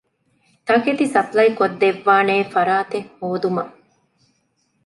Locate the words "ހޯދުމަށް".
3.17-3.73